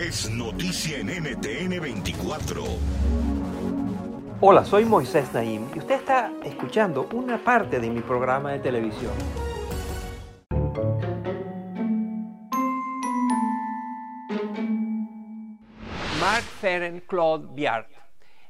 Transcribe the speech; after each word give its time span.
Es 0.00 0.30
noticia 0.30 0.96
en 0.96 1.08
NTN 1.08 1.78
24. 1.78 2.64
Hola, 4.40 4.64
soy 4.64 4.86
Moisés 4.86 5.30
Naim 5.34 5.68
y 5.74 5.78
usted 5.78 5.96
está 5.96 6.32
escuchando 6.42 7.06
una 7.12 7.36
parte 7.36 7.80
de 7.80 7.90
mi 7.90 8.00
programa 8.00 8.52
de 8.52 8.60
televisión. 8.60 9.12
Mark 16.18 16.44
Ferenc 16.62 17.04
Claude 17.04 17.48
Biart 17.52 17.90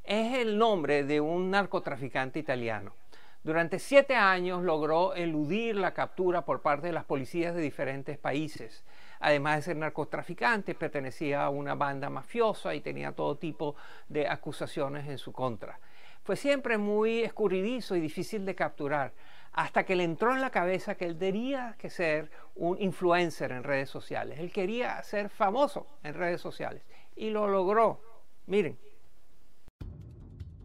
es 0.04 0.34
el 0.34 0.56
nombre 0.56 1.02
de 1.02 1.20
un 1.20 1.50
narcotraficante 1.50 2.38
italiano. 2.38 2.94
Durante 3.42 3.80
siete 3.80 4.14
años 4.14 4.62
logró 4.62 5.14
eludir 5.14 5.74
la 5.74 5.94
captura 5.94 6.44
por 6.44 6.62
parte 6.62 6.86
de 6.86 6.92
las 6.92 7.06
policías 7.06 7.56
de 7.56 7.60
diferentes 7.60 8.18
países. 8.18 8.84
Además 9.20 9.56
de 9.56 9.62
ser 9.62 9.76
narcotraficante, 9.76 10.74
pertenecía 10.74 11.44
a 11.44 11.50
una 11.50 11.74
banda 11.74 12.10
mafiosa 12.10 12.74
y 12.74 12.80
tenía 12.80 13.12
todo 13.12 13.36
tipo 13.36 13.76
de 14.08 14.26
acusaciones 14.26 15.06
en 15.06 15.18
su 15.18 15.32
contra. 15.32 15.78
Fue 16.22 16.36
siempre 16.36 16.78
muy 16.78 17.20
escurridizo 17.20 17.96
y 17.96 18.00
difícil 18.00 18.44
de 18.44 18.54
capturar, 18.54 19.12
hasta 19.52 19.84
que 19.84 19.96
le 19.96 20.04
entró 20.04 20.34
en 20.34 20.40
la 20.40 20.50
cabeza 20.50 20.94
que 20.94 21.04
él 21.04 21.18
tenía 21.18 21.74
que 21.78 21.90
ser 21.90 22.30
un 22.54 22.80
influencer 22.80 23.52
en 23.52 23.64
redes 23.64 23.90
sociales. 23.90 24.38
Él 24.38 24.52
quería 24.52 25.02
ser 25.02 25.28
famoso 25.28 25.86
en 26.02 26.14
redes 26.14 26.40
sociales 26.40 26.82
y 27.16 27.30
lo 27.30 27.48
logró. 27.48 28.00
Miren. 28.46 28.78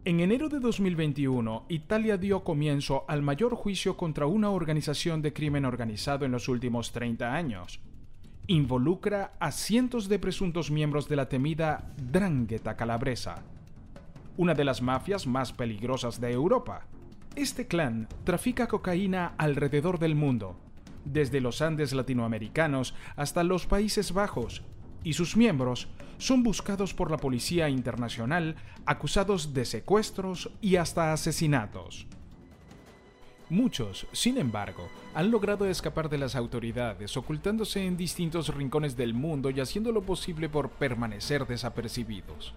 En 0.06 0.20
enero 0.20 0.50
de 0.50 0.60
2021, 0.60 1.66
Italia 1.70 2.18
dio 2.18 2.44
comienzo 2.44 3.06
al 3.08 3.24
mayor 3.24 3.56
juicio 3.56 3.98
contra 3.98 4.28
una 4.28 4.52
organización 4.52 5.22
de 5.24 5.34
crimen 5.34 5.66
organizado 5.66 6.26
en 6.26 6.32
los 6.32 6.48
últimos 6.48 6.92
30 6.92 7.34
años. 7.34 7.82
Involucra 8.48 9.34
a 9.40 9.52
cientos 9.52 10.08
de 10.08 10.20
presuntos 10.20 10.70
miembros 10.70 11.10
de 11.10 11.16
la 11.16 11.28
temida 11.28 11.92
Drangheta 11.98 12.78
calabresa, 12.78 13.42
una 14.38 14.54
de 14.54 14.64
las 14.64 14.84
mafias 14.84 15.26
más 15.26 15.52
peligrosas 15.52 16.22
de 16.22 16.32
Europa. 16.32 16.86
Este 17.36 17.66
clan 17.66 18.08
trafica 18.24 18.68
cocaína 18.68 19.34
alrededor 19.40 19.98
del 19.98 20.14
mundo, 20.14 20.60
desde 21.06 21.42
los 21.42 21.64
Andes 21.64 21.94
latinoamericanos 21.94 22.94
hasta 23.16 23.44
los 23.44 23.66
Países 23.66 24.14
Bajos, 24.14 24.62
y 25.04 25.14
sus 25.14 25.36
miembros 25.36 25.88
son 26.20 26.44
buscados 26.44 26.94
por 26.94 27.10
la 27.10 27.18
Policía 27.18 27.70
Internacional 27.70 28.58
acusados 28.86 29.56
de 29.56 29.66
secuestros 29.66 30.52
y 30.62 30.76
hasta 30.76 31.14
asesinatos. 31.14 32.06
Muchos, 33.50 34.08
sin 34.12 34.40
embargo, 34.40 34.88
han 35.14 35.30
logrado 35.30 35.68
escapar 35.68 36.10
de 36.10 36.18
las 36.18 36.36
autoridades, 36.36 37.16
ocultándose 37.16 37.86
en 37.86 37.96
distintos 37.96 38.54
rincones 38.54 38.98
del 38.98 39.14
mundo 39.14 39.52
y 39.52 39.60
haciendo 39.60 39.92
lo 39.92 40.02
posible 40.02 40.50
por 40.50 40.72
permanecer 40.72 41.46
desapercibidos. 41.46 42.56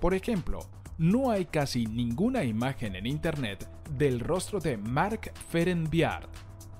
Por 0.00 0.14
ejemplo, 0.14 0.60
no 0.96 1.30
hay 1.30 1.46
casi 1.46 1.86
ninguna 1.86 2.44
imagen 2.44 2.94
en 2.94 3.06
Internet 3.06 3.68
del 3.90 4.20
rostro 4.20 4.60
de 4.60 4.76
Mark 4.76 5.32
Ferenbiart, 5.48 6.30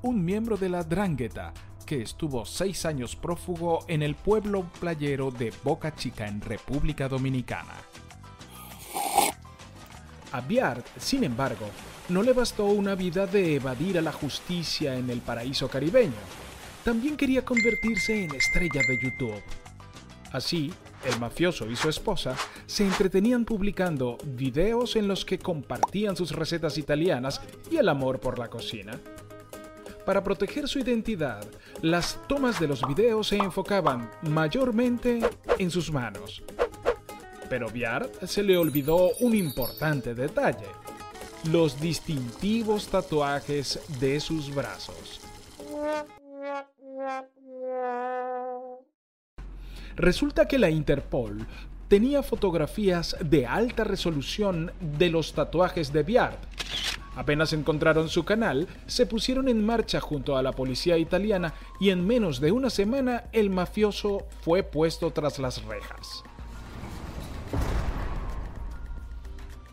un 0.02 0.24
miembro 0.24 0.56
de 0.56 0.68
la 0.68 0.84
Drangheta 0.84 1.52
que 1.84 2.02
estuvo 2.02 2.44
seis 2.44 2.86
años 2.86 3.16
prófugo 3.16 3.80
en 3.88 4.02
el 4.02 4.14
pueblo 4.14 4.70
playero 4.78 5.32
de 5.32 5.52
Boca 5.64 5.92
Chica 5.96 6.28
en 6.28 6.40
República 6.40 7.08
Dominicana. 7.08 7.74
A 10.30 10.40
Biart, 10.40 10.86
sin 10.96 11.24
embargo, 11.24 11.66
no 12.08 12.22
le 12.22 12.32
bastó 12.32 12.66
una 12.66 12.94
vida 12.94 13.26
de 13.26 13.56
evadir 13.56 13.98
a 13.98 14.02
la 14.02 14.12
justicia 14.12 14.96
en 14.96 15.10
el 15.10 15.20
paraíso 15.20 15.68
caribeño. 15.68 16.12
También 16.84 17.16
quería 17.16 17.44
convertirse 17.44 18.24
en 18.24 18.34
estrella 18.34 18.80
de 18.88 18.98
YouTube. 19.02 19.42
Así, 20.32 20.72
el 21.04 21.18
mafioso 21.18 21.68
y 21.70 21.76
su 21.76 21.88
esposa 21.88 22.36
se 22.66 22.84
entretenían 22.84 23.44
publicando 23.44 24.18
videos 24.24 24.96
en 24.96 25.08
los 25.08 25.24
que 25.24 25.38
compartían 25.38 26.16
sus 26.16 26.32
recetas 26.32 26.78
italianas 26.78 27.40
y 27.70 27.76
el 27.76 27.88
amor 27.88 28.20
por 28.20 28.38
la 28.38 28.48
cocina. 28.48 28.98
Para 30.04 30.24
proteger 30.24 30.68
su 30.68 30.78
identidad, 30.78 31.46
las 31.82 32.18
tomas 32.26 32.58
de 32.58 32.68
los 32.68 32.86
videos 32.86 33.28
se 33.28 33.36
enfocaban 33.36 34.10
mayormente 34.22 35.20
en 35.58 35.70
sus 35.70 35.92
manos. 35.92 36.42
Pero 37.48 37.68
Biart 37.68 38.24
se 38.24 38.42
le 38.42 38.56
olvidó 38.56 39.10
un 39.20 39.34
importante 39.34 40.14
detalle, 40.14 40.66
los 41.44 41.80
distintivos 41.80 42.88
tatuajes 42.88 43.80
de 43.98 44.20
sus 44.20 44.54
brazos. 44.54 45.20
Resulta 49.96 50.46
que 50.46 50.58
la 50.58 50.70
Interpol 50.70 51.46
tenía 51.88 52.22
fotografías 52.22 53.16
de 53.20 53.46
alta 53.46 53.84
resolución 53.84 54.72
de 54.80 55.10
los 55.10 55.32
tatuajes 55.32 55.92
de 55.92 56.02
Biart. 56.02 56.38
Apenas 57.16 57.52
encontraron 57.52 58.08
su 58.08 58.24
canal, 58.24 58.68
se 58.86 59.06
pusieron 59.06 59.48
en 59.48 59.64
marcha 59.64 60.00
junto 60.00 60.36
a 60.36 60.42
la 60.42 60.52
policía 60.52 60.96
italiana 60.96 61.54
y 61.80 61.90
en 61.90 62.06
menos 62.06 62.40
de 62.40 62.52
una 62.52 62.70
semana 62.70 63.24
el 63.32 63.50
mafioso 63.50 64.26
fue 64.42 64.62
puesto 64.62 65.10
tras 65.10 65.38
las 65.38 65.64
rejas. 65.64 66.22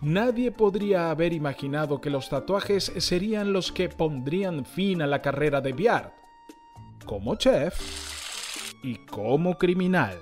Nadie 0.02 0.52
podría 0.52 1.10
haber 1.10 1.34
imaginado 1.34 2.00
que 2.02 2.12
los 2.12 2.30
tatuajes 2.30 2.92
serían 2.98 3.52
los 3.52 3.72
que 3.72 3.90
pondrían 3.90 4.66
fin 4.66 5.02
a 5.02 5.08
la 5.08 5.22
carrera 5.22 5.60
de 5.60 5.74
Biart. 5.74 6.14
Como 7.06 7.36
chef, 7.36 8.08
y 8.84 8.98
como 9.06 9.58
criminal. 9.58 10.18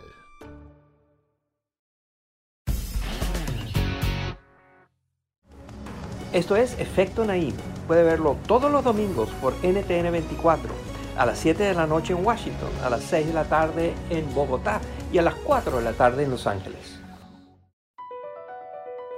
Esto 6.31 6.55
es 6.55 6.77
Efecto 6.79 7.23
Naim. 7.25 7.53
Puede 7.87 8.03
verlo 8.03 8.35
todos 8.47 8.71
los 8.71 8.83
domingos 8.83 9.29
por 9.41 9.53
NTN 9.63 10.11
24, 10.11 10.69
a 11.17 11.25
las 11.25 11.37
7 11.39 11.63
de 11.63 11.73
la 11.73 11.87
noche 11.87 12.13
en 12.13 12.25
Washington, 12.25 12.69
a 12.83 12.89
las 12.89 13.03
6 13.03 13.27
de 13.27 13.33
la 13.33 13.45
tarde 13.45 13.93
en 14.09 14.33
Bogotá 14.33 14.81
y 15.13 15.17
a 15.17 15.21
las 15.21 15.35
4 15.35 15.77
de 15.77 15.83
la 15.83 15.93
tarde 15.93 16.23
en 16.23 16.31
Los 16.31 16.47
Ángeles. 16.47 17.04